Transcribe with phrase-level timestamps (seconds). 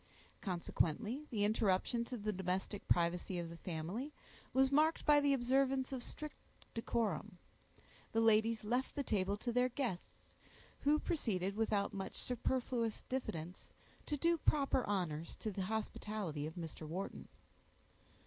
[0.41, 4.11] Consequently, the interruption to the domestic privacy of the family
[4.51, 6.37] was marked by the observance of strict
[6.73, 7.37] decorum.
[8.11, 10.33] The ladies left the table to their guests,
[10.79, 13.69] who proceeded, without much superfluous diffidence,
[14.07, 16.87] to do proper honors to the hospitality of Mr.
[16.87, 17.27] Wharton.